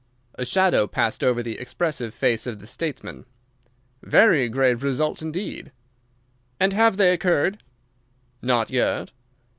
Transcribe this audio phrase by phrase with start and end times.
[0.33, 3.23] A shadow passed over the expressive face of the statesman.
[4.01, 5.71] "Very grave results indeed."
[6.59, 7.61] "And have they occurred?"
[8.41, 9.11] "Not yet."